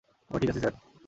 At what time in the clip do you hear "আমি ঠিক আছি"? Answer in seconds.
0.31-0.59